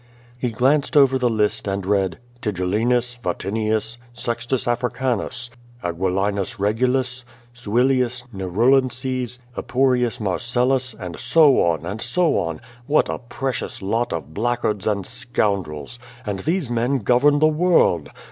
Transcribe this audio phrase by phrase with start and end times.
[0.35, 5.51] He glanced over the list and read, "Tigellinus, Vatinius, Sextus Africanus,
[5.83, 9.05] Aguilinus Regulus, Suilius Xerulinccs,
[9.55, 12.59] Ei) rius Marcellus, and so on, and so on.
[12.89, 15.99] Wliat a precious lot of blackguards and scoundrels!
[16.25, 18.09] And these men govern the world!